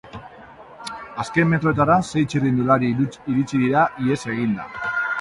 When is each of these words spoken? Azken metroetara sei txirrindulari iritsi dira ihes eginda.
Azken 1.25 1.51
metroetara 1.51 1.99
sei 2.09 2.25
txirrindulari 2.33 2.93
iritsi 3.05 3.65
dira 3.67 3.89
ihes 4.07 4.21
eginda. 4.37 4.71